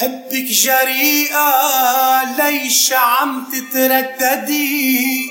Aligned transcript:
حبك 0.00 0.44
جريئة 0.44 1.50
ليش 2.36 2.92
عم 2.92 3.44
تترددي؟ 3.52 5.30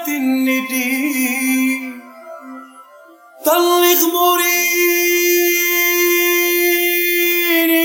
الندي. 0.08 1.80
ضل 3.46 3.96
غموريني 4.04 4.66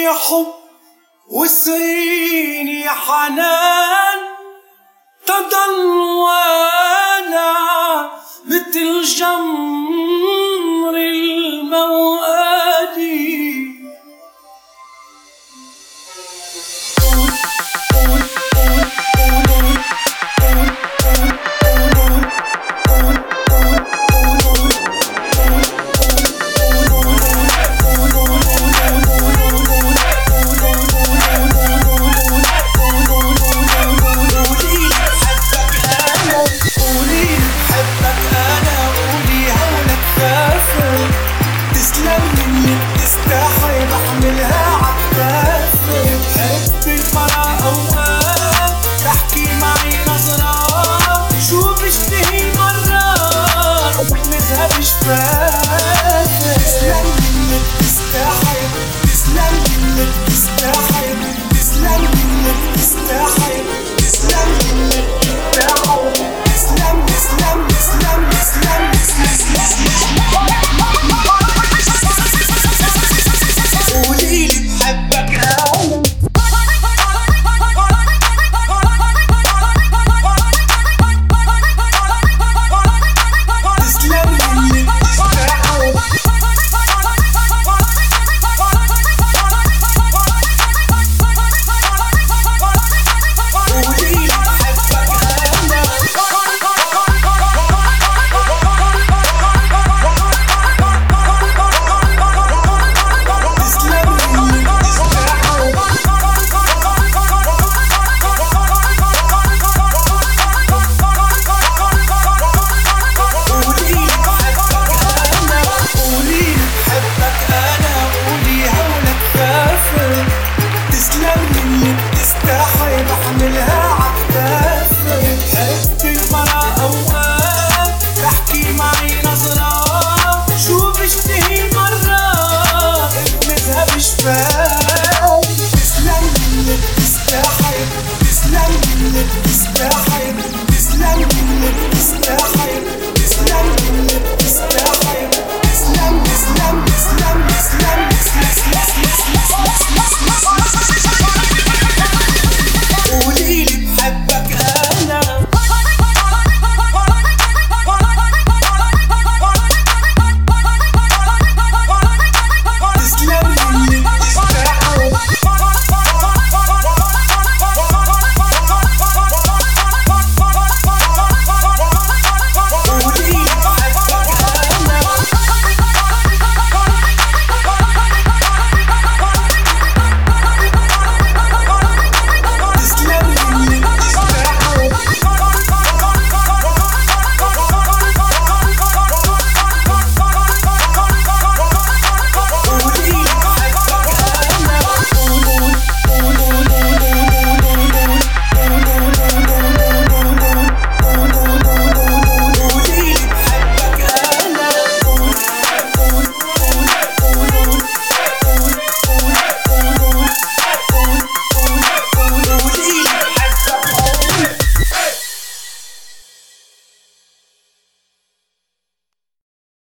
يا 0.02 0.12
حب 0.12 0.55
وسعيني 1.30 2.80
يا 2.80 2.91
حنان. 2.91 3.89
jamais. 9.03 9.89